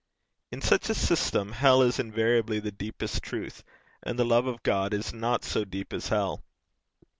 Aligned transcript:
In 0.49 0.63
such 0.63 0.89
a 0.89 0.95
system, 0.95 1.51
hell 1.51 1.83
is 1.83 1.99
invariably 1.99 2.57
the 2.59 2.71
deepest 2.71 3.21
truth, 3.21 3.63
and 4.01 4.17
the 4.17 4.25
love 4.25 4.47
of 4.47 4.63
God 4.63 4.95
is 4.95 5.13
not 5.13 5.43
so 5.45 5.63
deep 5.63 5.93
as 5.93 6.07
hell. 6.07 6.41